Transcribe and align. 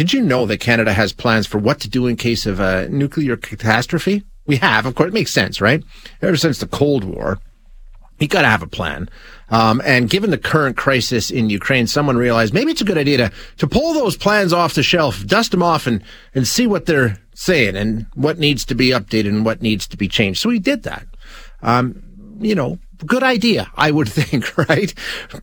Did 0.00 0.14
you 0.14 0.22
know 0.22 0.46
that 0.46 0.60
Canada 0.60 0.94
has 0.94 1.12
plans 1.12 1.46
for 1.46 1.58
what 1.58 1.78
to 1.80 1.88
do 1.90 2.06
in 2.06 2.16
case 2.16 2.46
of 2.46 2.58
a 2.58 2.88
nuclear 2.88 3.36
catastrophe? 3.36 4.22
We 4.46 4.56
have, 4.56 4.86
of 4.86 4.94
course, 4.94 5.08
it 5.08 5.12
makes 5.12 5.30
sense, 5.30 5.60
right? 5.60 5.84
Ever 6.22 6.38
since 6.38 6.56
the 6.56 6.66
Cold 6.66 7.04
War, 7.04 7.38
you 8.18 8.26
got 8.26 8.40
to 8.40 8.48
have 8.48 8.62
a 8.62 8.66
plan. 8.66 9.10
Um, 9.50 9.82
and 9.84 10.08
given 10.08 10.30
the 10.30 10.38
current 10.38 10.78
crisis 10.78 11.30
in 11.30 11.50
Ukraine, 11.50 11.86
someone 11.86 12.16
realized 12.16 12.54
maybe 12.54 12.70
it's 12.70 12.80
a 12.80 12.84
good 12.86 12.96
idea 12.96 13.18
to, 13.18 13.32
to 13.58 13.66
pull 13.66 13.92
those 13.92 14.16
plans 14.16 14.54
off 14.54 14.72
the 14.72 14.82
shelf, 14.82 15.22
dust 15.26 15.50
them 15.50 15.62
off 15.62 15.86
and, 15.86 16.02
and 16.34 16.48
see 16.48 16.66
what 16.66 16.86
they're 16.86 17.18
saying 17.34 17.76
and 17.76 18.06
what 18.14 18.38
needs 18.38 18.64
to 18.64 18.74
be 18.74 18.92
updated 18.92 19.28
and 19.28 19.44
what 19.44 19.60
needs 19.60 19.86
to 19.88 19.98
be 19.98 20.08
changed. 20.08 20.40
So 20.40 20.48
we 20.48 20.60
did 20.60 20.82
that. 20.84 21.06
Um, 21.60 22.02
you 22.40 22.54
know, 22.54 22.78
good 23.06 23.22
idea, 23.22 23.70
I 23.76 23.90
would 23.90 24.08
think, 24.12 24.56
right? 24.56 24.92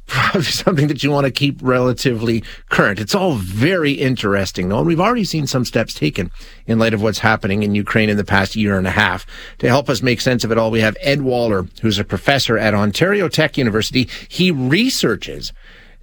Probably 0.07 0.43
something 0.43 0.87
that 0.87 1.03
you 1.03 1.11
want 1.11 1.25
to 1.25 1.31
keep 1.31 1.59
relatively 1.61 2.43
current. 2.69 2.99
It's 2.99 3.15
all 3.15 3.35
very 3.35 3.93
interesting, 3.93 4.69
though, 4.69 4.79
and 4.79 4.87
we've 4.87 4.99
already 4.99 5.23
seen 5.23 5.47
some 5.47 5.65
steps 5.65 5.93
taken 5.93 6.31
in 6.65 6.79
light 6.79 6.93
of 6.93 7.01
what's 7.01 7.19
happening 7.19 7.63
in 7.63 7.75
Ukraine 7.75 8.09
in 8.09 8.17
the 8.17 8.23
past 8.23 8.55
year 8.55 8.77
and 8.77 8.87
a 8.87 8.91
half. 8.91 9.25
To 9.59 9.67
help 9.67 9.89
us 9.89 10.01
make 10.01 10.21
sense 10.21 10.43
of 10.43 10.51
it 10.51 10.57
all, 10.57 10.71
we 10.71 10.81
have 10.81 10.97
Ed 11.01 11.21
Waller, 11.21 11.67
who's 11.81 11.99
a 11.99 12.03
professor 12.03 12.57
at 12.57 12.73
Ontario 12.73 13.27
Tech 13.27 13.57
University. 13.57 14.09
He 14.27 14.51
researches 14.51 15.53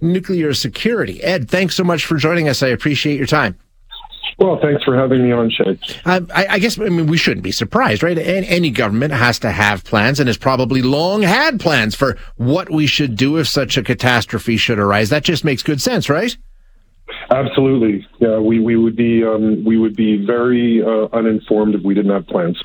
nuclear 0.01 0.53
security. 0.53 1.23
Ed, 1.23 1.49
thanks 1.49 1.75
so 1.75 1.83
much 1.83 2.05
for 2.05 2.17
joining 2.17 2.49
us. 2.49 2.63
I 2.63 2.67
appreciate 2.67 3.17
your 3.17 3.27
time. 3.27 3.57
Well, 4.37 4.59
thanks 4.61 4.83
for 4.83 4.97
having 4.97 5.23
me 5.23 5.31
on, 5.31 5.49
Shay. 5.49 5.79
Um, 6.03 6.29
I, 6.33 6.47
I, 6.47 6.59
guess 6.59 6.77
I 6.77 6.89
mean 6.89 7.07
we 7.07 7.17
shouldn't 7.17 7.43
be 7.43 7.51
surprised, 7.51 8.03
right? 8.03 8.17
Any, 8.17 8.47
any, 8.47 8.69
government 8.69 9.13
has 9.13 9.39
to 9.39 9.51
have 9.51 9.85
plans, 9.85 10.19
and 10.19 10.27
has 10.27 10.37
probably 10.37 10.81
long 10.81 11.21
had 11.21 11.59
plans 11.59 11.95
for 11.95 12.17
what 12.35 12.69
we 12.69 12.85
should 12.85 13.15
do 13.15 13.37
if 13.37 13.47
such 13.47 13.77
a 13.77 13.83
catastrophe 13.83 14.57
should 14.57 14.79
arise. 14.79 15.09
That 15.09 15.23
just 15.23 15.45
makes 15.45 15.63
good 15.63 15.81
sense, 15.81 16.09
right? 16.09 16.35
Absolutely. 17.31 18.05
Yeah, 18.19 18.39
we, 18.39 18.59
we 18.59 18.75
would 18.75 18.95
be 18.95 19.23
um, 19.23 19.63
we 19.63 19.77
would 19.77 19.95
be 19.95 20.25
very 20.25 20.83
uh, 20.83 21.07
uninformed 21.13 21.75
if 21.75 21.81
we 21.83 21.93
didn't 21.93 22.11
have 22.11 22.27
plans. 22.27 22.59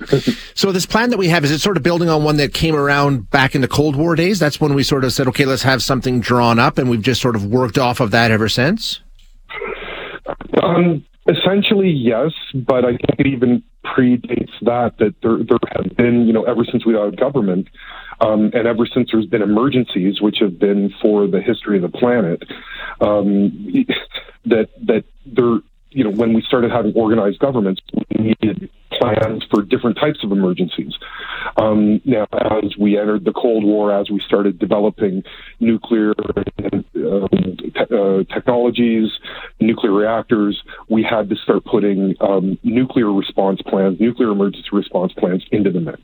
so 0.55 0.73
this 0.73 0.87
plan 0.87 1.11
that 1.11 1.19
we 1.19 1.29
have 1.29 1.45
is 1.45 1.51
it 1.51 1.61
sort 1.61 1.77
of 1.77 1.83
building 1.83 2.09
on 2.09 2.25
one 2.25 2.37
that 2.39 2.53
came 2.53 2.75
around 2.75 3.31
back 3.31 3.55
in 3.55 3.61
the 3.61 3.69
Cold 3.69 3.97
War 3.97 4.17
days? 4.17 4.39
That's 4.39 4.61
when 4.61 4.75
we 4.75 4.83
sort 4.83 5.05
of 5.05 5.13
said, 5.13 5.29
okay, 5.29 5.45
let's 5.45 5.63
have 5.63 5.83
something 5.83 6.21
drawn 6.21 6.59
up, 6.59 6.79
and 6.79 6.91
we've 6.91 7.03
just 7.03 7.21
sort 7.21 7.37
of 7.37 7.47
worked 7.47 7.79
off 7.79 8.01
of 8.01 8.11
that 8.11 8.31
ever 8.31 8.49
since. 8.49 9.01
Um, 10.63 11.05
Essentially, 11.31 11.91
yes, 11.91 12.33
but 12.55 12.85
I 12.85 12.91
think 12.97 13.21
it 13.21 13.27
even 13.27 13.63
predates 13.85 14.51
that. 14.63 14.99
That 14.99 15.15
there 15.23 15.39
there 15.39 15.59
have 15.77 15.97
been, 15.97 16.27
you 16.27 16.33
know, 16.33 16.43
ever 16.43 16.65
since 16.65 16.85
we 16.85 16.95
had 16.95 17.17
government, 17.17 17.69
um, 18.21 18.51
and 18.53 18.67
ever 18.67 18.85
since 18.87 19.11
there's 19.13 19.27
been 19.27 19.43
emergencies, 19.43 20.21
which 20.21 20.39
have 20.41 20.59
been 20.59 20.93
for 21.01 21.27
the 21.27 21.41
history 21.41 21.77
of 21.77 21.83
the 21.83 21.99
planet, 21.99 22.43
um, 23.01 23.87
that 24.47 24.71
that 24.87 25.05
there, 25.25 25.61
you 25.91 26.05
know, 26.05 26.11
when 26.11 26.33
we 26.33 26.43
started 26.43 26.71
having 26.71 26.93
organized 26.95 27.39
governments, 27.39 27.81
we 27.95 28.35
needed 28.41 28.71
plans 28.93 29.45
for 29.51 29.63
different 29.63 29.97
types 29.97 30.23
of 30.23 30.33
emergencies. 30.33 30.93
Um, 31.57 32.01
now, 32.05 32.27
as 32.33 32.77
we 32.79 32.99
entered 32.99 33.25
the 33.25 33.33
Cold 33.33 33.65
War, 33.65 33.93
as 33.93 34.11
we 34.11 34.21
started 34.27 34.59
developing 34.59 35.23
nuclear 35.59 36.13
um, 36.19 37.29
te- 37.29 37.97
uh, 37.97 38.25
technologies, 38.33 39.09
nuclear 39.61 39.93
reactors, 39.93 40.63
we 40.89 41.03
had 41.03 41.29
to 41.31 41.37
start 41.37 41.65
putting 41.65 42.15
um, 42.21 42.59
nuclear 42.63 43.13
response 43.13 43.61
plans, 43.63 43.99
nuclear 44.01 44.31
emergency 44.31 44.69
response 44.73 45.13
plans 45.15 45.45
into 45.51 45.71
the 45.71 45.81
mix. 45.81 46.01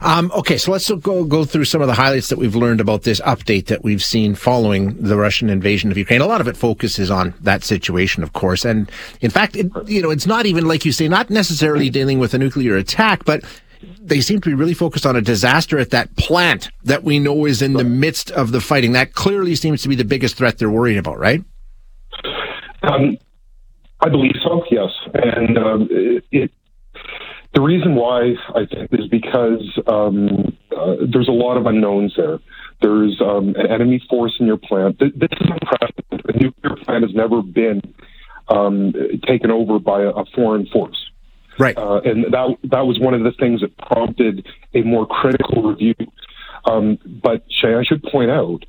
Um, 0.00 0.30
okay, 0.34 0.58
so 0.58 0.72
let's 0.72 0.90
go 0.90 1.24
go 1.24 1.44
through 1.44 1.64
some 1.64 1.80
of 1.80 1.88
the 1.88 1.94
highlights 1.94 2.28
that 2.28 2.38
we've 2.38 2.54
learned 2.54 2.80
about 2.80 3.02
this 3.02 3.20
update 3.20 3.66
that 3.66 3.82
we've 3.82 4.02
seen 4.02 4.34
following 4.34 4.96
the 5.00 5.16
Russian 5.16 5.48
invasion 5.48 5.90
of 5.90 5.96
Ukraine. 5.96 6.20
A 6.20 6.26
lot 6.26 6.40
of 6.40 6.48
it 6.48 6.56
focuses 6.56 7.10
on 7.10 7.34
that 7.40 7.64
situation, 7.64 8.22
of 8.22 8.32
course, 8.32 8.64
and 8.64 8.90
in 9.20 9.30
fact, 9.30 9.56
it, 9.56 9.70
you 9.86 10.02
know, 10.02 10.10
it's 10.10 10.26
not 10.26 10.46
even 10.46 10.66
like 10.66 10.84
you 10.84 10.92
say, 10.92 11.08
not 11.08 11.30
necessarily 11.30 11.90
dealing 11.90 12.18
with 12.18 12.34
a 12.34 12.38
nuclear 12.38 12.76
attack, 12.76 13.24
but 13.24 13.44
they 14.00 14.20
seem 14.20 14.40
to 14.40 14.48
be 14.48 14.54
really 14.54 14.74
focused 14.74 15.06
on 15.06 15.16
a 15.16 15.20
disaster 15.20 15.78
at 15.78 15.90
that 15.90 16.14
plant 16.16 16.70
that 16.84 17.04
we 17.04 17.18
know 17.18 17.46
is 17.46 17.62
in 17.62 17.74
the 17.74 17.84
midst 17.84 18.30
of 18.30 18.52
the 18.52 18.60
fighting. 18.60 18.92
That 18.92 19.14
clearly 19.14 19.54
seems 19.54 19.82
to 19.82 19.88
be 19.88 19.94
the 19.94 20.04
biggest 20.04 20.36
threat 20.36 20.58
they're 20.58 20.70
worried 20.70 20.98
about, 20.98 21.18
right? 21.18 21.42
Um, 22.82 23.16
I 24.00 24.08
believe 24.08 24.34
so. 24.42 24.62
Yes, 24.70 24.90
and 25.14 25.58
um, 25.58 25.88
it, 25.90 26.24
it, 26.30 26.50
the 27.54 27.60
reason 27.60 27.94
why 27.94 28.34
I 28.54 28.66
think 28.66 28.92
is 28.92 29.08
because 29.08 29.78
um, 29.86 30.56
uh, 30.76 30.96
there's 31.10 31.28
a 31.28 31.32
lot 31.32 31.56
of 31.56 31.66
unknowns 31.66 32.14
there. 32.16 32.38
There's 32.82 33.20
um, 33.20 33.54
an 33.56 33.70
enemy 33.70 34.02
force 34.10 34.34
in 34.40 34.46
your 34.46 34.58
plant. 34.58 34.98
This 34.98 35.10
is 35.12 35.48
unprecedented. 35.48 36.34
A 36.34 36.38
nuclear 36.38 36.76
plant 36.84 37.04
has 37.04 37.14
never 37.14 37.42
been 37.42 37.80
um, 38.48 38.92
taken 39.26 39.50
over 39.50 39.78
by 39.78 40.02
a, 40.02 40.10
a 40.10 40.24
foreign 40.34 40.66
force. 40.66 41.10
Right. 41.58 41.76
Uh, 41.76 42.00
and 42.04 42.24
that 42.32 42.56
that 42.64 42.80
was 42.80 42.98
one 42.98 43.14
of 43.14 43.22
the 43.22 43.32
things 43.38 43.60
that 43.60 43.76
prompted 43.78 44.46
a 44.74 44.82
more 44.82 45.06
critical 45.06 45.62
review. 45.62 45.94
Um, 46.64 46.98
but 47.22 47.44
Shay, 47.48 47.74
I 47.74 47.84
should 47.84 48.02
point 48.02 48.30
out 48.30 48.64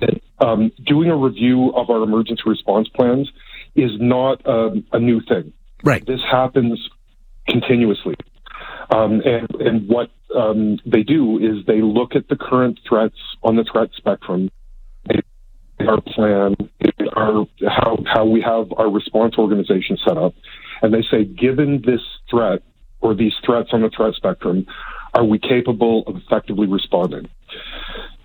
that 0.00 0.20
um, 0.38 0.70
doing 0.86 1.10
a 1.10 1.16
review 1.16 1.72
of 1.74 1.90
our 1.90 2.02
emergency 2.02 2.42
response 2.46 2.88
plans 2.88 3.30
is 3.74 3.90
not 3.98 4.46
um, 4.46 4.86
a 4.92 4.98
new 4.98 5.20
thing. 5.20 5.52
Right. 5.84 6.04
This 6.06 6.20
happens 6.30 6.78
continuously. 7.48 8.14
Um, 8.90 9.20
and, 9.24 9.48
and 9.60 9.88
what 9.88 10.10
um, 10.36 10.78
they 10.86 11.02
do 11.02 11.38
is 11.38 11.64
they 11.66 11.80
look 11.80 12.14
at 12.14 12.28
the 12.28 12.36
current 12.36 12.78
threats 12.88 13.16
on 13.42 13.56
the 13.56 13.64
threat 13.70 13.90
spectrum, 13.96 14.50
our 15.88 16.00
plan, 16.00 16.56
our, 17.14 17.46
how, 17.68 17.98
how 18.06 18.24
we 18.24 18.40
have 18.42 18.72
our 18.76 18.90
response 18.90 19.34
organization 19.38 19.98
set 20.06 20.16
up, 20.16 20.34
and 20.82 20.92
they 20.92 21.02
say, 21.10 21.24
given 21.24 21.82
this 21.84 22.00
threat 22.30 22.62
or 23.00 23.14
these 23.14 23.32
threats 23.44 23.70
on 23.72 23.82
the 23.82 23.90
threat 23.90 24.14
spectrum, 24.14 24.66
are 25.14 25.24
we 25.24 25.38
capable 25.38 26.04
of 26.06 26.16
effectively 26.16 26.66
responding? 26.66 27.28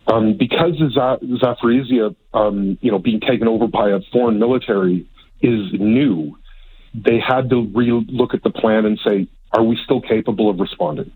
Um, 0.08 0.38
because 0.38 0.74
Zaporizhia, 0.96 2.16
um, 2.34 2.78
you 2.82 2.92
know, 2.92 3.00
being 3.00 3.20
taken 3.20 3.48
over 3.48 3.68
by 3.68 3.90
a 3.90 4.00
foreign 4.12 4.38
military 4.38 5.08
is 5.42 5.74
new, 5.74 6.38
they 6.94 7.20
had 7.20 7.50
to 7.50 7.72
re- 7.74 8.06
look 8.10 8.34
at 8.34 8.44
the 8.44 8.52
plan 8.52 8.86
and 8.86 9.00
say, 9.06 9.28
are 9.52 9.64
we 9.64 9.78
still 9.84 10.02
capable 10.02 10.50
of 10.50 10.60
responding? 10.60 11.12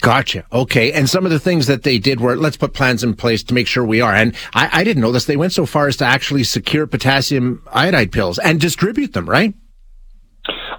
Gotcha. 0.00 0.44
Okay. 0.52 0.92
And 0.92 1.08
some 1.08 1.24
of 1.24 1.30
the 1.30 1.38
things 1.38 1.66
that 1.66 1.82
they 1.82 1.98
did 1.98 2.20
were 2.20 2.36
let's 2.36 2.56
put 2.56 2.72
plans 2.72 3.04
in 3.04 3.14
place 3.14 3.42
to 3.44 3.54
make 3.54 3.66
sure 3.66 3.84
we 3.84 4.00
are. 4.00 4.14
And 4.14 4.34
I, 4.54 4.80
I 4.80 4.84
didn't 4.84 5.02
know 5.02 5.12
this. 5.12 5.26
They 5.26 5.36
went 5.36 5.52
so 5.52 5.66
far 5.66 5.88
as 5.88 5.96
to 5.98 6.04
actually 6.04 6.44
secure 6.44 6.86
potassium 6.86 7.62
iodide 7.72 8.12
pills 8.12 8.38
and 8.38 8.60
distribute 8.60 9.12
them, 9.12 9.28
right? 9.28 9.54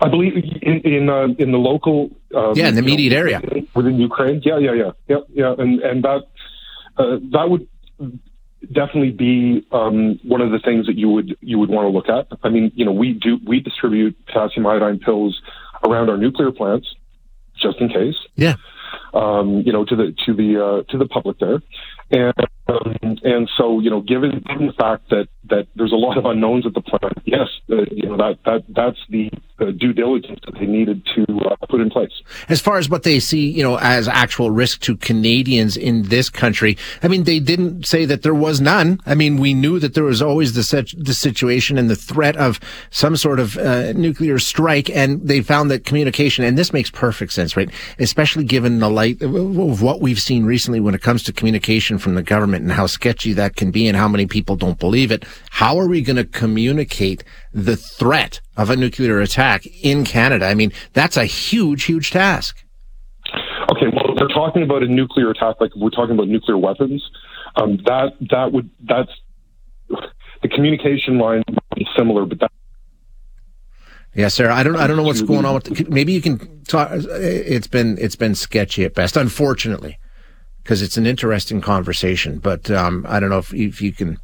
I 0.01 0.09
believe 0.09 0.33
in 0.35 0.79
in, 0.81 1.09
uh, 1.09 1.27
in 1.37 1.51
the 1.51 1.59
local 1.59 2.09
um, 2.35 2.53
yeah 2.55 2.67
in 2.67 2.75
the 2.75 2.81
immediate 2.81 3.11
know, 3.11 3.19
area 3.19 3.41
within 3.75 3.99
Ukraine. 3.99 4.41
Yeah, 4.43 4.57
yeah, 4.57 4.73
yeah, 4.73 4.91
yeah, 5.07 5.17
yeah, 5.29 5.53
and 5.57 5.79
and 5.81 6.03
that 6.03 6.21
uh, 6.97 7.17
that 7.31 7.49
would 7.49 7.67
definitely 8.71 9.11
be 9.11 9.65
um, 9.71 10.19
one 10.23 10.41
of 10.41 10.51
the 10.51 10.59
things 10.59 10.87
that 10.87 10.97
you 10.97 11.09
would 11.09 11.37
you 11.41 11.59
would 11.59 11.69
want 11.69 11.85
to 11.85 11.89
look 11.89 12.09
at. 12.09 12.35
I 12.43 12.49
mean, 12.49 12.71
you 12.75 12.83
know, 12.83 12.91
we 12.91 13.13
do 13.13 13.37
we 13.45 13.59
distribute 13.59 14.17
potassium 14.25 14.65
iodine 14.65 14.99
pills 14.99 15.39
around 15.83 16.09
our 16.09 16.17
nuclear 16.17 16.51
plants 16.51 16.95
just 17.55 17.79
in 17.79 17.89
case. 17.89 18.15
Yeah. 18.35 18.55
Um, 19.13 19.63
you 19.65 19.73
know, 19.73 19.85
to 19.85 19.95
the 19.95 20.15
to 20.25 20.33
the 20.33 20.63
uh, 20.63 20.91
to 20.91 20.97
the 20.97 21.07
public 21.07 21.39
there, 21.39 21.61
and 22.11 22.33
um, 22.71 23.17
and 23.23 23.49
so 23.57 23.79
you 23.79 23.89
know, 23.89 24.01
given, 24.01 24.43
given 24.47 24.67
the 24.67 24.73
fact 24.73 25.09
that 25.09 25.27
that 25.49 25.67
there's 25.75 25.91
a 25.91 25.95
lot 25.95 26.17
of 26.17 26.25
unknowns 26.25 26.65
at 26.65 26.73
the 26.73 26.81
plant, 26.81 27.17
yes, 27.25 27.47
uh, 27.69 27.83
you 27.91 28.07
know 28.07 28.17
that 28.17 28.37
that 28.45 28.63
that's 28.69 28.99
the 29.09 29.29
uh, 29.59 29.71
due 29.71 29.93
diligence 29.93 30.39
that 30.45 30.55
they 30.59 30.65
needed 30.65 31.05
to 31.15 31.23
uh, 31.45 31.55
put 31.67 31.81
in 31.81 31.89
place. 31.89 32.11
As 32.49 32.61
far 32.61 32.77
as 32.77 32.89
what 32.89 33.03
they 33.03 33.19
see, 33.19 33.49
you 33.49 33.63
know, 33.63 33.77
as 33.77 34.07
actual 34.07 34.51
risk 34.51 34.81
to 34.81 34.95
Canadians 34.97 35.75
in 35.75 36.03
this 36.03 36.29
country, 36.29 36.77
I 37.03 37.07
mean, 37.07 37.23
they 37.23 37.39
didn't 37.39 37.85
say 37.85 38.05
that 38.05 38.21
there 38.23 38.33
was 38.33 38.61
none. 38.61 38.99
I 39.05 39.15
mean, 39.15 39.37
we 39.37 39.53
knew 39.53 39.79
that 39.79 39.93
there 39.93 40.03
was 40.03 40.21
always 40.21 40.53
the, 40.53 40.95
the 40.97 41.13
situation 41.13 41.77
and 41.77 41.89
the 41.89 41.95
threat 41.95 42.37
of 42.37 42.59
some 42.89 43.17
sort 43.17 43.39
of 43.39 43.57
uh, 43.57 43.93
nuclear 43.93 44.39
strike, 44.39 44.89
and 44.89 45.27
they 45.27 45.41
found 45.41 45.69
that 45.71 45.85
communication, 45.85 46.45
and 46.45 46.57
this 46.57 46.73
makes 46.73 46.89
perfect 46.89 47.33
sense, 47.33 47.57
right? 47.57 47.69
Especially 47.99 48.43
given 48.43 48.79
the 48.79 48.89
light 48.89 49.21
of 49.21 49.81
what 49.81 50.01
we've 50.01 50.21
seen 50.21 50.45
recently 50.45 50.79
when 50.79 50.95
it 50.95 51.01
comes 51.01 51.23
to 51.23 51.33
communication 51.33 51.97
from 51.97 52.15
the 52.15 52.23
government 52.23 52.60
and 52.61 52.71
how 52.71 52.87
sketchy 52.87 53.33
that 53.33 53.55
can 53.55 53.71
be 53.71 53.87
and 53.87 53.97
how 53.97 54.07
many 54.07 54.25
people 54.25 54.55
don't 54.55 54.79
believe 54.79 55.11
it. 55.11 55.25
How 55.49 55.77
are 55.79 55.87
we 55.87 56.01
going 56.01 56.17
to 56.17 56.25
communicate 56.25 57.23
the 57.53 57.75
threat 57.75 58.41
of 58.57 58.69
a 58.69 58.75
nuclear 58.75 59.19
attack 59.19 59.65
in 59.83 60.05
Canada? 60.05 60.45
I 60.47 60.53
mean, 60.53 60.71
that's 60.93 61.17
a 61.17 61.25
huge, 61.25 61.83
huge 61.83 62.11
task. 62.11 62.63
Okay, 63.71 63.87
well, 63.93 64.15
they're 64.15 64.27
talking 64.27 64.63
about 64.63 64.83
a 64.83 64.87
nuclear 64.87 65.29
attack, 65.29 65.55
like 65.59 65.71
we're 65.75 65.89
talking 65.89 66.15
about 66.15 66.27
nuclear 66.27 66.57
weapons. 66.57 67.03
Um, 67.55 67.79
that 67.85 68.13
that 68.29 68.51
would 68.51 68.69
that's 68.87 69.11
the 70.41 70.49
communication 70.49 71.17
line 71.19 71.43
is 71.77 71.87
similar, 71.97 72.25
but 72.25 72.39
that. 72.39 72.51
Yeah, 74.13 74.27
Sarah. 74.27 74.53
I 74.53 74.63
don't. 74.63 74.75
I 74.75 74.87
don't 74.87 74.97
know 74.97 75.03
what's 75.03 75.21
going 75.21 75.45
on 75.45 75.55
with. 75.55 75.63
The, 75.65 75.85
maybe 75.89 76.11
you 76.11 76.21
can 76.21 76.63
talk. 76.65 76.89
It's 76.91 77.67
been. 77.67 77.97
It's 77.97 78.15
been 78.15 78.35
sketchy 78.35 78.83
at 78.83 78.93
best, 78.93 79.15
unfortunately, 79.15 79.97
because 80.63 80.81
it's 80.81 80.97
an 80.97 81.05
interesting 81.05 81.61
conversation. 81.61 82.39
But 82.39 82.69
um, 82.71 83.05
I 83.07 83.19
don't 83.19 83.29
know 83.29 83.39
if 83.39 83.53
if 83.53 83.81
you 83.81 83.91
can 83.91 84.17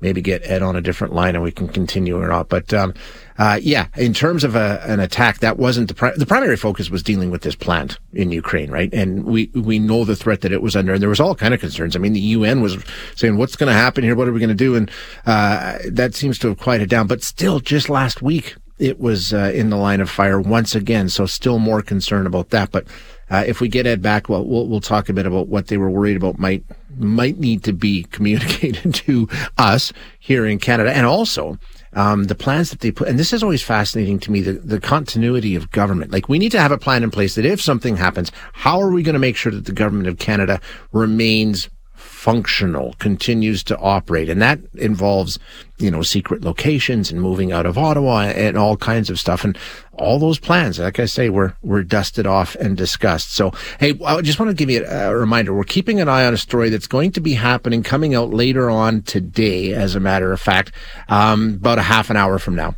maybe 0.00 0.20
get 0.20 0.42
Ed 0.44 0.62
on 0.62 0.76
a 0.76 0.82
different 0.82 1.14
line 1.14 1.34
and 1.34 1.42
we 1.42 1.50
can 1.50 1.66
continue 1.66 2.20
or 2.20 2.28
not. 2.28 2.50
But 2.50 2.74
um, 2.74 2.92
uh, 3.38 3.58
yeah, 3.62 3.86
in 3.96 4.12
terms 4.12 4.44
of 4.44 4.54
a, 4.54 4.82
an 4.84 5.00
attack, 5.00 5.38
that 5.38 5.56
wasn't 5.58 5.88
the 5.88 5.94
pri- 5.94 6.12
the 6.16 6.26
primary 6.26 6.56
focus 6.56 6.90
was 6.90 7.02
dealing 7.02 7.30
with 7.30 7.42
this 7.42 7.54
plant 7.54 7.98
in 8.12 8.30
Ukraine, 8.30 8.70
right? 8.70 8.92
And 8.92 9.24
we 9.24 9.50
we 9.54 9.78
know 9.78 10.04
the 10.04 10.14
threat 10.14 10.42
that 10.42 10.52
it 10.52 10.62
was 10.62 10.76
under, 10.76 10.92
and 10.92 11.02
there 11.02 11.08
was 11.08 11.20
all 11.20 11.34
kind 11.34 11.54
of 11.54 11.60
concerns. 11.60 11.96
I 11.96 11.98
mean, 11.98 12.12
the 12.12 12.20
UN 12.20 12.60
was 12.60 12.76
saying, 13.16 13.38
"What's 13.38 13.56
going 13.56 13.72
to 13.72 13.78
happen 13.78 14.04
here? 14.04 14.14
What 14.14 14.28
are 14.28 14.32
we 14.32 14.40
going 14.40 14.48
to 14.50 14.54
do?" 14.54 14.76
And 14.76 14.90
uh, 15.26 15.78
that 15.90 16.14
seems 16.14 16.38
to 16.40 16.48
have 16.48 16.58
quieted 16.58 16.90
down. 16.90 17.06
But 17.06 17.22
still, 17.22 17.58
just 17.60 17.88
last 17.88 18.20
week, 18.22 18.56
it 18.78 18.98
was 18.98 19.32
uh, 19.32 19.52
in 19.54 19.70
the 19.70 19.76
line 19.76 20.00
of 20.00 20.10
fire 20.10 20.40
once 20.40 20.74
again. 20.74 21.08
So 21.08 21.26
still 21.26 21.58
more 21.58 21.82
concern 21.82 22.26
about 22.26 22.50
that. 22.50 22.72
But 22.72 22.86
uh, 23.30 23.44
if 23.46 23.60
we 23.60 23.68
get 23.68 23.86
Ed 23.86 24.02
back, 24.02 24.28
well, 24.28 24.44
we'll 24.44 24.66
we'll 24.66 24.80
talk 24.80 25.08
a 25.08 25.12
bit 25.12 25.26
about 25.26 25.48
what 25.48 25.68
they 25.68 25.76
were 25.76 25.90
worried 25.90 26.16
about 26.16 26.38
might 26.38 26.64
might 26.96 27.38
need 27.38 27.64
to 27.64 27.72
be 27.72 28.04
communicated 28.10 28.94
to 28.94 29.28
us 29.58 29.92
here 30.18 30.46
in 30.46 30.58
Canada, 30.58 30.94
and 30.94 31.06
also 31.06 31.58
um, 31.94 32.24
the 32.24 32.34
plans 32.34 32.70
that 32.70 32.80
they 32.80 32.90
put. 32.90 33.08
And 33.08 33.18
this 33.18 33.32
is 33.32 33.42
always 33.42 33.62
fascinating 33.62 34.18
to 34.20 34.30
me: 34.30 34.40
the 34.40 34.52
the 34.54 34.80
continuity 34.80 35.54
of 35.54 35.70
government. 35.70 36.12
Like 36.12 36.28
we 36.28 36.38
need 36.38 36.52
to 36.52 36.60
have 36.60 36.72
a 36.72 36.78
plan 36.78 37.02
in 37.02 37.10
place 37.10 37.34
that 37.36 37.46
if 37.46 37.60
something 37.60 37.96
happens, 37.96 38.30
how 38.52 38.80
are 38.80 38.90
we 38.90 39.02
going 39.02 39.14
to 39.14 39.18
make 39.20 39.36
sure 39.36 39.52
that 39.52 39.64
the 39.64 39.72
government 39.72 40.08
of 40.08 40.18
Canada 40.18 40.60
remains 40.92 41.70
functional, 41.94 42.94
continues 42.98 43.62
to 43.64 43.78
operate. 43.78 44.28
And 44.28 44.40
that 44.42 44.58
involves, 44.74 45.38
you 45.78 45.90
know, 45.90 46.02
secret 46.02 46.42
locations 46.42 47.10
and 47.10 47.20
moving 47.20 47.52
out 47.52 47.66
of 47.66 47.78
Ottawa 47.78 48.22
and 48.22 48.56
all 48.56 48.76
kinds 48.76 49.10
of 49.10 49.18
stuff. 49.18 49.44
And 49.44 49.56
all 49.92 50.18
those 50.18 50.38
plans, 50.38 50.78
like 50.78 50.98
I 50.98 51.06
say, 51.06 51.28
were, 51.28 51.56
were 51.62 51.82
dusted 51.82 52.26
off 52.26 52.54
and 52.56 52.76
discussed. 52.76 53.34
So, 53.34 53.52
hey, 53.78 53.98
I 54.04 54.20
just 54.20 54.38
want 54.38 54.50
to 54.50 54.54
give 54.54 54.70
you 54.70 54.84
a, 54.86 55.14
reminder. 55.14 55.54
We're 55.54 55.64
keeping 55.64 56.00
an 56.00 56.08
eye 56.08 56.26
on 56.26 56.34
a 56.34 56.38
story 56.38 56.68
that's 56.70 56.86
going 56.86 57.12
to 57.12 57.20
be 57.20 57.34
happening, 57.34 57.82
coming 57.82 58.14
out 58.14 58.30
later 58.30 58.68
on 58.68 59.02
today, 59.02 59.72
as 59.72 59.94
a 59.94 60.00
matter 60.00 60.32
of 60.32 60.40
fact, 60.40 60.72
um, 61.08 61.54
about 61.54 61.78
a 61.78 61.82
half 61.82 62.10
an 62.10 62.16
hour 62.16 62.38
from 62.38 62.54
now 62.54 62.74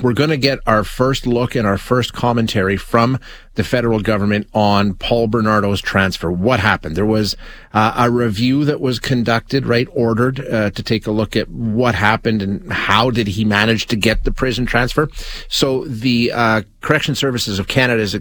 we're 0.00 0.12
going 0.12 0.30
to 0.30 0.36
get 0.36 0.58
our 0.66 0.84
first 0.84 1.26
look 1.26 1.54
and 1.54 1.66
our 1.66 1.78
first 1.78 2.12
commentary 2.12 2.76
from 2.76 3.18
the 3.54 3.64
federal 3.64 4.00
government 4.00 4.48
on 4.54 4.94
Paul 4.94 5.26
Bernardo's 5.26 5.80
transfer. 5.80 6.30
What 6.30 6.60
happened? 6.60 6.96
There 6.96 7.06
was 7.06 7.36
uh, 7.72 7.94
a 7.96 8.10
review 8.10 8.64
that 8.64 8.80
was 8.80 8.98
conducted, 8.98 9.66
right, 9.66 9.88
ordered 9.92 10.40
uh, 10.40 10.70
to 10.70 10.82
take 10.82 11.06
a 11.06 11.10
look 11.10 11.36
at 11.36 11.48
what 11.48 11.94
happened 11.94 12.42
and 12.42 12.72
how 12.72 13.10
did 13.10 13.28
he 13.28 13.44
manage 13.44 13.86
to 13.86 13.96
get 13.96 14.24
the 14.24 14.32
prison 14.32 14.66
transfer. 14.66 15.08
So 15.48 15.84
the 15.84 16.32
uh, 16.32 16.62
Correction 16.80 17.14
Services 17.14 17.58
of 17.58 17.68
Canada 17.68 18.02
is 18.02 18.16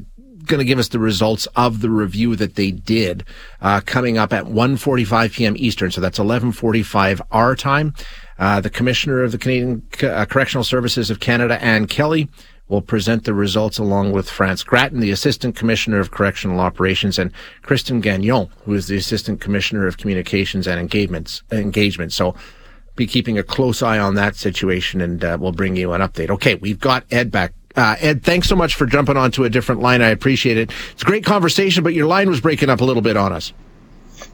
going 0.45 0.59
to 0.59 0.65
give 0.65 0.79
us 0.79 0.89
the 0.89 0.99
results 0.99 1.47
of 1.55 1.81
the 1.81 1.89
review 1.89 2.35
that 2.35 2.55
they 2.55 2.71
did 2.71 3.23
uh, 3.61 3.81
coming 3.85 4.17
up 4.17 4.33
at 4.33 4.45
1.45 4.45 5.33
p.m. 5.33 5.55
Eastern. 5.57 5.91
So 5.91 6.01
that's 6.01 6.19
11.45 6.19 7.21
our 7.31 7.55
time. 7.55 7.93
Uh, 8.41 8.59
the 8.59 8.71
Commissioner 8.71 9.21
of 9.21 9.31
the 9.31 9.37
Canadian 9.37 9.83
uh, 10.01 10.25
Correctional 10.25 10.63
Services 10.63 11.11
of 11.11 11.19
Canada, 11.19 11.63
Anne 11.63 11.85
Kelly, 11.85 12.27
will 12.67 12.81
present 12.81 13.23
the 13.23 13.35
results 13.35 13.77
along 13.77 14.13
with 14.13 14.27
France 14.27 14.63
Gratton, 14.63 14.99
the 14.99 15.11
Assistant 15.11 15.55
Commissioner 15.55 15.99
of 15.99 16.09
Correctional 16.09 16.59
Operations, 16.59 17.19
and 17.19 17.31
Kristen 17.61 18.01
Gagnon, 18.01 18.49
who 18.65 18.73
is 18.73 18.87
the 18.87 18.97
Assistant 18.97 19.41
Commissioner 19.41 19.85
of 19.85 19.97
Communications 19.97 20.65
and 20.65 20.79
Engagements. 20.79 21.43
Engagement. 21.51 22.13
So 22.13 22.33
be 22.95 23.05
keeping 23.05 23.37
a 23.37 23.43
close 23.43 23.83
eye 23.83 23.99
on 23.99 24.15
that 24.15 24.35
situation, 24.35 25.01
and 25.01 25.23
uh, 25.23 25.37
we'll 25.39 25.51
bring 25.51 25.75
you 25.75 25.93
an 25.93 26.01
update. 26.01 26.31
Okay, 26.31 26.55
we've 26.55 26.79
got 26.79 27.05
Ed 27.11 27.29
back. 27.29 27.53
Uh, 27.75 27.95
Ed, 27.99 28.23
thanks 28.23 28.49
so 28.49 28.55
much 28.55 28.73
for 28.73 28.87
jumping 28.87 29.17
onto 29.17 29.43
a 29.43 29.51
different 29.51 29.81
line. 29.81 30.01
I 30.01 30.09
appreciate 30.09 30.57
it. 30.57 30.71
It's 30.93 31.03
a 31.03 31.05
great 31.05 31.23
conversation, 31.23 31.83
but 31.83 31.93
your 31.93 32.07
line 32.07 32.27
was 32.27 32.41
breaking 32.41 32.71
up 32.71 32.81
a 32.81 32.85
little 32.85 33.03
bit 33.03 33.17
on 33.17 33.33
us. 33.33 33.53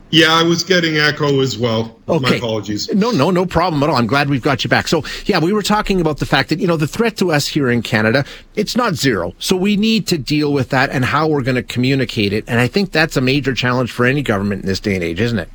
Yeah, 0.09 0.31
I 0.31 0.43
was 0.43 0.63
getting 0.63 0.97
echo 0.97 1.41
as 1.41 1.57
well. 1.57 1.99
Okay. 2.07 2.29
My 2.29 2.35
apologies. 2.37 2.93
No, 2.93 3.11
no, 3.11 3.29
no 3.29 3.45
problem 3.45 3.83
at 3.83 3.89
all. 3.89 3.97
I'm 3.97 4.07
glad 4.07 4.29
we've 4.29 4.41
got 4.41 4.63
you 4.63 4.69
back. 4.69 4.87
So, 4.87 5.03
yeah, 5.25 5.39
we 5.39 5.51
were 5.51 5.61
talking 5.61 5.99
about 5.99 6.19
the 6.19 6.25
fact 6.25 6.49
that, 6.49 6.59
you 6.59 6.67
know, 6.67 6.77
the 6.77 6.87
threat 6.87 7.17
to 7.17 7.31
us 7.31 7.47
here 7.47 7.69
in 7.69 7.81
Canada, 7.81 8.23
it's 8.55 8.77
not 8.77 8.95
zero. 8.95 9.33
So 9.37 9.57
we 9.57 9.75
need 9.75 10.07
to 10.07 10.17
deal 10.17 10.53
with 10.53 10.69
that 10.69 10.91
and 10.91 11.03
how 11.03 11.27
we're 11.27 11.41
going 11.41 11.55
to 11.55 11.63
communicate 11.63 12.31
it. 12.31 12.45
And 12.47 12.59
I 12.59 12.67
think 12.67 12.91
that's 12.91 13.17
a 13.17 13.21
major 13.21 13.53
challenge 13.53 13.91
for 13.91 14.05
any 14.05 14.21
government 14.21 14.61
in 14.61 14.67
this 14.67 14.79
day 14.79 14.95
and 14.95 15.03
age, 15.03 15.19
isn't 15.19 15.39
it? 15.39 15.49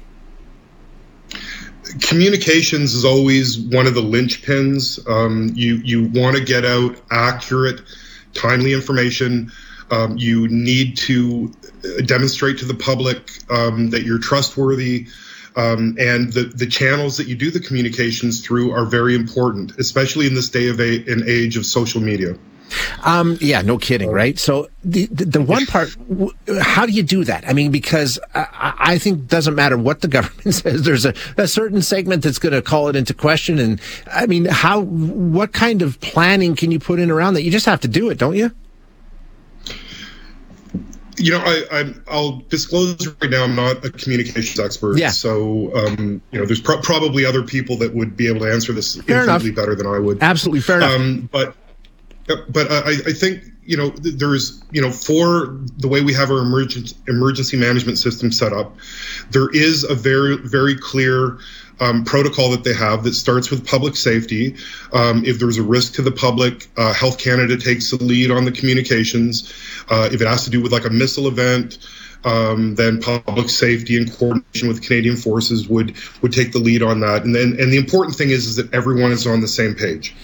Communications 2.01 2.95
is 2.95 3.05
always 3.07 3.59
one 3.59 3.87
of 3.87 3.95
the 3.95 4.03
linchpins. 4.03 5.07
Um, 5.09 5.51
you 5.55 5.77
you 5.77 6.05
want 6.09 6.37
to 6.37 6.45
get 6.45 6.65
out 6.65 6.97
accurate, 7.11 7.81
timely 8.35 8.73
information. 8.73 9.51
Um, 9.93 10.17
you 10.17 10.49
need 10.49 10.97
to 10.99 11.53
demonstrate 12.07 12.59
to 12.59 12.65
the 12.65 12.75
public 12.75 13.31
um, 13.51 13.91
that 13.91 14.05
you're 14.05 14.19
trustworthy. 14.19 15.07
Um, 15.55 15.97
and 16.01 16.33
the, 16.33 16.45
the 16.45 16.67
channels 16.67 17.19
that 17.19 17.27
you 17.27 17.37
do 17.37 17.51
the 17.51 17.61
communications 17.61 18.45
through 18.45 18.73
are 18.73 18.87
very 18.87 19.15
important, 19.15 19.79
especially 19.79 20.27
in 20.27 20.35
this 20.35 20.49
day 20.49 20.69
of 20.69 20.81
a, 20.81 21.05
an 21.13 21.25
age 21.27 21.59
of 21.59 21.67
social 21.67 22.01
media. 22.01 22.39
Um, 23.05 23.37
yeah, 23.41 23.61
no 23.63 23.77
kidding, 23.77 24.11
right? 24.11 24.39
So 24.39 24.69
the, 24.83 25.07
the, 25.07 25.27
the 25.27 25.43
one 25.43 25.67
part, 25.67 25.95
how 26.61 26.87
do 26.87 26.93
you 26.93 27.03
do 27.03 27.25
that? 27.25 27.47
I 27.47 27.53
mean, 27.53 27.71
because 27.71 28.19
I, 28.35 28.75
I 28.79 28.99
think 28.99 29.27
doesn't 29.29 29.55
matter 29.55 29.77
what 29.77 30.01
the 30.01 30.09
government 30.09 30.55
says. 30.55 30.83
There's 30.83 31.05
a, 31.05 31.15
a 31.37 31.47
certain 31.47 31.83
segment 31.83 32.23
that's 32.23 32.39
going 32.39 32.55
to 32.55 32.63
call 32.63 32.89
it 32.89 32.97
into 32.97 33.15
question, 33.15 33.59
and 33.59 33.81
I 34.11 34.27
mean, 34.27 34.47
how, 34.47 34.81
what 34.81 35.53
kind 35.53 35.83
of 35.83 36.01
planning 36.01 36.57
can 36.57 36.71
you 36.71 36.79
put 36.79 36.99
in 36.99 37.11
around 37.11 37.35
that? 37.35 37.43
You 37.43 37.51
just 37.51 37.67
have 37.67 37.81
to 37.81 37.89
do 37.89 38.09
it, 38.11 38.19
don't 38.19 38.37
you? 38.37 38.53
You 41.23 41.31
know, 41.31 41.43
I, 41.45 41.95
I 42.11 42.17
will 42.17 42.41
disclose 42.49 43.07
right 43.07 43.31
now. 43.31 43.45
I'm 43.45 43.55
not 43.55 43.85
a 43.85 43.91
communications 43.91 44.59
expert. 44.59 44.99
Yeah. 44.99 45.11
So, 45.11 45.75
um, 45.77 46.21
you 46.33 46.39
know, 46.41 46.45
there's 46.45 46.61
pro- 46.61 46.81
probably 46.81 47.25
other 47.25 47.43
people 47.43 47.77
that 47.79 47.95
would 47.95 48.17
be 48.17 48.29
able 48.29 48.41
to 48.41 48.53
answer 48.53 48.73
this 48.73 48.97
fair 48.97 49.21
infinitely 49.21 49.51
enough. 49.51 49.57
better 49.57 49.75
than 49.75 49.87
I 49.87 49.99
would. 49.99 50.23
Absolutely 50.23 50.61
fair 50.61 50.79
enough. 50.79 50.93
Um, 50.97 51.29
but, 51.31 51.55
but 52.27 52.71
I, 52.71 52.91
I 52.91 53.13
think 53.13 53.45
you 53.65 53.77
know 53.77 53.91
there's 53.91 54.63
you 54.73 54.83
know 54.83 54.91
for 54.91 55.59
the 55.79 55.89
way 55.89 56.03
we 56.03 56.13
have 56.15 56.31
our 56.31 56.39
emergency 56.39 56.97
emergency 57.09 57.57
management 57.57 57.99
system 57.99 58.33
set 58.33 58.53
up, 58.53 58.77
there 59.31 59.49
is 59.51 59.85
a 59.85 59.95
very 59.95 60.37
very 60.37 60.77
clear 60.77 61.39
um, 61.81 62.05
protocol 62.05 62.51
that 62.51 62.65
they 62.65 62.75
have 62.75 63.05
that 63.05 63.15
starts 63.15 63.51
with 63.51 63.67
public 63.67 63.97
safety. 63.97 64.57
Um, 64.93 65.25
if 65.25 65.39
there's 65.39 65.59
a 65.59 65.63
risk 65.63 65.95
to 65.95 66.03
the 66.03 66.13
public, 66.13 66.69
uh, 66.77 66.93
Health 66.93 67.19
Canada 67.19 67.57
takes 67.57 67.91
the 67.91 68.03
lead 68.03 68.31
on 68.31 68.45
the 68.45 68.53
communications. 68.53 69.53
Uh, 69.89 70.09
if 70.13 70.21
it 70.21 70.29
has 70.29 70.45
to 70.45 70.51
do 70.51 70.63
with 70.63 70.73
like 70.73 70.85
a 70.85 70.91
missile 70.91 71.27
event, 71.27 71.79
um, 72.25 72.75
then 72.75 73.01
public 73.01 73.49
safety 73.49 73.97
in 73.97 74.09
coordination 74.09 74.69
with 74.69 74.83
Canadian 74.83 75.17
forces 75.17 75.69
would 75.69 75.97
would 76.23 76.33
take 76.33 76.53
the 76.53 76.59
lead 76.59 76.83
on 76.83 77.01
that. 77.01 77.25
And 77.25 77.35
then 77.35 77.57
and 77.59 77.73
the 77.73 77.77
important 77.77 78.17
thing 78.17 78.31
is 78.31 78.47
is 78.47 78.57
that 78.57 78.73
everyone 78.75 79.13
is 79.13 79.27
on 79.27 79.41
the 79.41 79.49
same 79.49 79.75
page. 79.75 80.15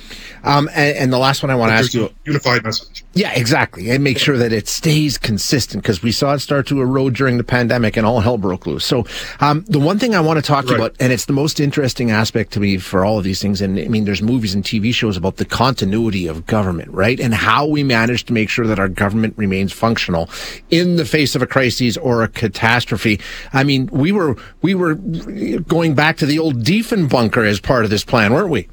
Um, 0.44 0.68
and, 0.72 0.96
and, 0.96 1.12
the 1.12 1.18
last 1.18 1.42
one 1.42 1.50
I 1.50 1.56
want 1.56 1.70
to 1.70 1.74
ask 1.74 1.92
you, 1.94 2.10
unified 2.24 2.62
message. 2.62 3.04
Yeah, 3.12 3.32
exactly, 3.32 3.90
and 3.90 4.04
make 4.04 4.18
sure 4.18 4.36
that 4.36 4.52
it 4.52 4.68
stays 4.68 5.18
consistent 5.18 5.82
because 5.82 6.02
we 6.02 6.12
saw 6.12 6.34
it 6.34 6.38
start 6.38 6.66
to 6.68 6.80
erode 6.80 7.14
during 7.14 7.38
the 7.38 7.44
pandemic, 7.44 7.96
and 7.96 8.06
all 8.06 8.20
hell 8.20 8.38
broke 8.38 8.66
loose. 8.66 8.84
So, 8.84 9.04
um, 9.40 9.64
the 9.66 9.80
one 9.80 9.98
thing 9.98 10.14
I 10.14 10.20
want 10.20 10.38
to 10.38 10.42
talk 10.42 10.66
right. 10.66 10.76
about, 10.76 10.96
and 11.00 11.12
it's 11.12 11.24
the 11.24 11.32
most 11.32 11.58
interesting 11.58 12.12
aspect 12.12 12.52
to 12.52 12.60
me 12.60 12.78
for 12.78 13.04
all 13.04 13.18
of 13.18 13.24
these 13.24 13.42
things, 13.42 13.60
and 13.60 13.78
I 13.78 13.88
mean, 13.88 14.04
there's 14.04 14.22
movies 14.22 14.54
and 14.54 14.62
TV 14.62 14.94
shows 14.94 15.16
about 15.16 15.36
the 15.36 15.44
continuity 15.44 16.28
of 16.28 16.46
government, 16.46 16.90
right, 16.92 17.18
and 17.18 17.34
how 17.34 17.66
we 17.66 17.82
manage 17.82 18.24
to 18.26 18.32
make 18.32 18.48
sure 18.48 18.66
that 18.66 18.78
our 18.78 18.88
government 18.88 19.34
remains 19.36 19.72
functional 19.72 20.30
in 20.70 20.96
the 20.96 21.04
face 21.04 21.34
of 21.34 21.42
a 21.42 21.46
crisis 21.46 21.87
or 21.96 22.22
a 22.22 22.28
catastrophe. 22.28 23.20
I 23.52 23.64
mean, 23.64 23.86
we 23.86 24.12
were 24.12 24.36
we 24.62 24.74
were 24.74 24.94
going 24.94 25.94
back 25.94 26.16
to 26.18 26.26
the 26.26 26.38
old 26.38 26.62
Diefenbunker 26.62 27.46
as 27.46 27.60
part 27.60 27.84
of 27.84 27.90
this 27.90 28.04
plan, 28.04 28.32
weren't 28.32 28.50
we? 28.50 28.68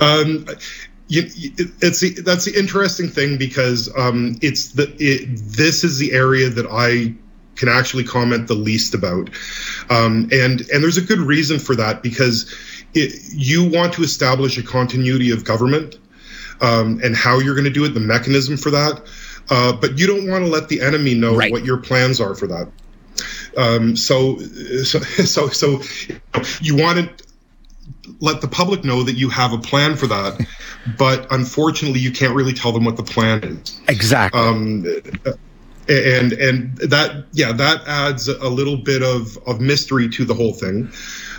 Um, 0.00 0.46
you, 1.08 1.22
it's 1.80 2.00
the, 2.00 2.20
that's 2.22 2.44
the 2.44 2.58
interesting 2.58 3.08
thing 3.08 3.38
because 3.38 3.92
um, 3.96 4.36
it's 4.42 4.72
the 4.72 4.94
it, 4.98 5.26
this 5.42 5.84
is 5.84 5.98
the 5.98 6.12
area 6.12 6.50
that 6.50 6.66
I 6.70 7.14
can 7.56 7.68
actually 7.68 8.04
comment 8.04 8.46
the 8.46 8.54
least 8.54 8.94
about, 8.94 9.30
um, 9.90 10.28
and 10.32 10.60
and 10.60 10.82
there's 10.82 10.98
a 10.98 11.02
good 11.02 11.20
reason 11.20 11.58
for 11.58 11.74
that 11.76 12.02
because 12.02 12.54
it, 12.94 13.12
you 13.32 13.68
want 13.68 13.94
to 13.94 14.02
establish 14.02 14.58
a 14.58 14.62
continuity 14.62 15.30
of 15.30 15.44
government 15.44 15.98
um, 16.60 17.00
and 17.02 17.16
how 17.16 17.38
you're 17.38 17.54
going 17.54 17.64
to 17.64 17.70
do 17.70 17.84
it, 17.84 17.94
the 17.94 18.00
mechanism 18.00 18.56
for 18.56 18.70
that, 18.70 19.02
uh, 19.50 19.72
but 19.72 19.98
you 19.98 20.06
don't 20.06 20.28
want 20.28 20.44
to 20.44 20.50
let 20.50 20.68
the 20.68 20.80
enemy 20.80 21.14
know 21.14 21.34
right. 21.34 21.52
what 21.52 21.64
your 21.64 21.78
plans 21.78 22.20
are 22.20 22.34
for 22.34 22.46
that. 22.46 22.70
Um, 23.56 23.96
so, 23.96 24.38
so, 24.38 25.00
so, 25.00 25.48
so 25.48 25.80
you 26.60 26.76
want 26.76 26.98
to 27.18 27.24
let 28.20 28.40
the 28.40 28.48
public 28.48 28.84
know 28.84 29.02
that 29.02 29.14
you 29.14 29.28
have 29.28 29.52
a 29.52 29.58
plan 29.58 29.96
for 29.96 30.06
that, 30.06 30.46
but 30.98 31.26
unfortunately, 31.32 32.00
you 32.00 32.12
can't 32.12 32.34
really 32.34 32.52
tell 32.52 32.72
them 32.72 32.84
what 32.84 32.96
the 32.96 33.02
plan 33.02 33.42
is. 33.44 33.80
Exactly. 33.88 34.40
Um, 34.40 34.86
and 35.88 36.32
and 36.34 36.76
that 36.78 37.24
yeah 37.32 37.50
that 37.50 37.82
adds 37.86 38.28
a 38.28 38.48
little 38.48 38.76
bit 38.76 39.02
of 39.02 39.38
of 39.46 39.60
mystery 39.60 40.08
to 40.10 40.24
the 40.24 40.34
whole 40.34 40.52
thing. 40.52 40.90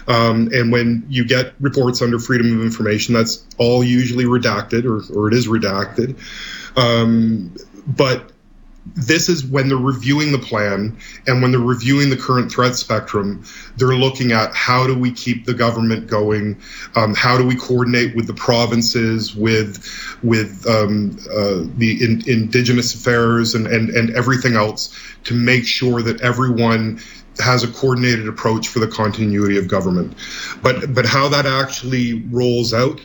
Um, 0.07 0.49
and 0.51 0.71
when 0.71 1.05
you 1.07 1.23
get 1.23 1.53
reports 1.59 2.01
under 2.01 2.17
freedom 2.17 2.57
of 2.57 2.65
information, 2.65 3.13
that's 3.13 3.45
all 3.59 3.83
usually 3.83 4.25
redacted 4.25 4.85
or, 4.85 5.03
or 5.15 5.27
it 5.27 5.35
is 5.35 5.47
redacted. 5.47 6.17
Um, 6.75 7.53
but 7.89 8.31
this 8.95 9.29
is 9.29 9.45
when 9.45 9.67
they're 9.67 9.77
reviewing 9.77 10.31
the 10.31 10.39
plan 10.39 10.97
and 11.27 11.41
when 11.41 11.51
they're 11.51 11.59
reviewing 11.59 12.09
the 12.09 12.17
current 12.17 12.51
threat 12.51 12.75
spectrum, 12.75 13.43
they're 13.77 13.95
looking 13.95 14.31
at 14.31 14.53
how 14.55 14.87
do 14.87 14.97
we 14.97 15.11
keep 15.11 15.45
the 15.45 15.53
government 15.53 16.07
going, 16.07 16.59
um, 16.95 17.13
how 17.13 17.37
do 17.37 17.45
we 17.45 17.55
coordinate 17.55 18.15
with 18.15 18.27
the 18.27 18.33
provinces, 18.33 19.35
with 19.35 19.85
with 20.23 20.65
um, 20.67 21.17
uh, 21.31 21.63
the 21.77 21.97
in, 22.01 22.27
indigenous 22.27 22.93
affairs 22.93 23.55
and, 23.55 23.67
and 23.67 23.89
and 23.89 24.15
everything 24.15 24.55
else 24.55 24.95
to 25.25 25.33
make 25.33 25.65
sure 25.65 26.01
that 26.01 26.21
everyone 26.21 26.99
has 27.39 27.63
a 27.63 27.67
coordinated 27.67 28.27
approach 28.27 28.67
for 28.67 28.79
the 28.79 28.87
continuity 28.87 29.57
of 29.57 29.67
government. 29.67 30.15
But 30.61 30.93
but 30.93 31.05
how 31.05 31.29
that 31.29 31.45
actually 31.45 32.23
rolls 32.29 32.73
out 32.73 32.99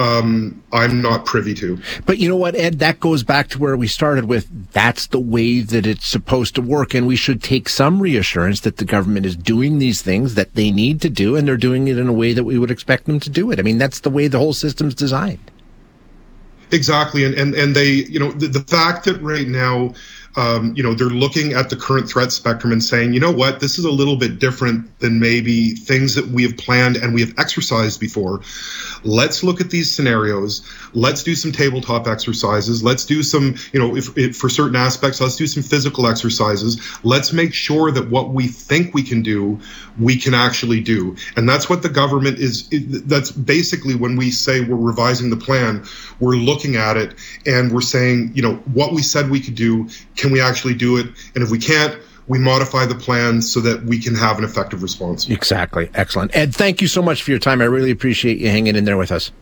um, 0.00 0.62
I'm 0.72 1.02
not 1.02 1.26
privy 1.26 1.52
to. 1.56 1.78
But 2.06 2.16
you 2.16 2.28
know 2.28 2.36
what, 2.36 2.54
Ed? 2.54 2.78
That 2.78 3.00
goes 3.00 3.22
back 3.22 3.48
to 3.48 3.58
where 3.58 3.76
we 3.76 3.86
started 3.86 4.24
with. 4.24 4.72
That's 4.72 5.06
the 5.06 5.20
way 5.20 5.60
that 5.60 5.86
it's 5.86 6.06
supposed 6.06 6.54
to 6.54 6.62
work, 6.62 6.94
and 6.94 7.06
we 7.06 7.16
should 7.16 7.42
take 7.42 7.68
some 7.68 8.00
reassurance 8.00 8.60
that 8.60 8.78
the 8.78 8.86
government 8.86 9.26
is 9.26 9.36
doing 9.36 9.78
these 9.78 10.00
things 10.00 10.36
that 10.36 10.54
they 10.54 10.70
need 10.70 11.02
to 11.02 11.10
do, 11.10 11.36
and 11.36 11.46
they're 11.46 11.58
doing 11.58 11.86
it 11.86 11.98
in 11.98 12.08
a 12.08 12.14
way 12.14 12.32
that 12.32 12.44
we 12.44 12.58
would 12.58 12.70
expect 12.70 13.04
them 13.04 13.20
to 13.20 13.28
do 13.28 13.50
it. 13.50 13.58
I 13.58 13.62
mean, 13.62 13.76
that's 13.76 14.00
the 14.00 14.08
way 14.08 14.26
the 14.26 14.38
whole 14.38 14.54
system's 14.54 14.94
designed. 14.94 15.50
Exactly, 16.72 17.24
and 17.24 17.34
and 17.34 17.54
and 17.54 17.76
they, 17.76 17.90
you 17.90 18.18
know, 18.18 18.32
the, 18.32 18.46
the 18.46 18.60
fact 18.60 19.04
that 19.04 19.20
right 19.20 19.48
now 19.48 19.92
um, 20.36 20.74
you 20.76 20.82
know, 20.82 20.94
they're 20.94 21.08
looking 21.08 21.54
at 21.54 21.70
the 21.70 21.76
current 21.76 22.08
threat 22.08 22.30
spectrum 22.30 22.72
and 22.72 22.82
saying, 22.82 23.12
you 23.12 23.20
know 23.20 23.32
what, 23.32 23.58
this 23.60 23.78
is 23.78 23.84
a 23.84 23.90
little 23.90 24.16
bit 24.16 24.38
different 24.38 24.98
than 25.00 25.18
maybe 25.18 25.70
things 25.74 26.14
that 26.14 26.28
we 26.28 26.44
have 26.44 26.56
planned 26.56 26.96
and 26.96 27.14
we 27.14 27.20
have 27.20 27.34
exercised 27.36 27.98
before. 27.98 28.40
Let's 29.02 29.42
look 29.42 29.60
at 29.60 29.70
these 29.70 29.90
scenarios. 29.90 30.64
Let's 30.92 31.22
do 31.22 31.34
some 31.34 31.50
tabletop 31.50 32.06
exercises. 32.06 32.84
Let's 32.84 33.04
do 33.04 33.22
some, 33.22 33.56
you 33.72 33.80
know, 33.80 33.96
if, 33.96 34.16
if 34.16 34.36
for 34.36 34.48
certain 34.48 34.76
aspects, 34.76 35.20
let's 35.20 35.36
do 35.36 35.46
some 35.46 35.62
physical 35.62 36.06
exercises. 36.06 36.80
Let's 37.02 37.32
make 37.32 37.52
sure 37.52 37.90
that 37.90 38.08
what 38.10 38.30
we 38.30 38.46
think 38.46 38.94
we 38.94 39.02
can 39.02 39.22
do, 39.22 39.58
we 39.98 40.16
can 40.16 40.34
actually 40.34 40.80
do. 40.80 41.16
And 41.36 41.48
that's 41.48 41.68
what 41.68 41.82
the 41.82 41.88
government 41.88 42.38
is. 42.38 42.68
That's 42.70 43.32
basically 43.32 43.94
when 43.94 44.16
we 44.16 44.30
say 44.30 44.60
we're 44.60 44.76
revising 44.76 45.30
the 45.30 45.36
plan, 45.36 45.84
we're 46.20 46.36
looking 46.36 46.76
at 46.76 46.96
it 46.96 47.14
and 47.46 47.72
we're 47.72 47.80
saying, 47.80 48.32
you 48.34 48.42
know, 48.42 48.56
what 48.72 48.92
we 48.92 49.02
said 49.02 49.30
we 49.30 49.40
could 49.40 49.54
do 49.54 49.88
can 50.20 50.30
we 50.30 50.40
actually 50.40 50.74
do 50.74 50.98
it? 50.98 51.06
And 51.34 51.42
if 51.42 51.50
we 51.50 51.58
can't, 51.58 51.98
we 52.28 52.38
modify 52.38 52.86
the 52.86 52.94
plan 52.94 53.42
so 53.42 53.60
that 53.60 53.82
we 53.82 53.98
can 53.98 54.14
have 54.14 54.38
an 54.38 54.44
effective 54.44 54.82
response. 54.82 55.28
Exactly. 55.28 55.90
Excellent. 55.94 56.36
Ed, 56.36 56.54
thank 56.54 56.80
you 56.80 56.86
so 56.86 57.02
much 57.02 57.22
for 57.22 57.30
your 57.32 57.40
time. 57.40 57.60
I 57.60 57.64
really 57.64 57.90
appreciate 57.90 58.38
you 58.38 58.48
hanging 58.48 58.76
in 58.76 58.84
there 58.84 58.96
with 58.96 59.10
us. 59.10 59.32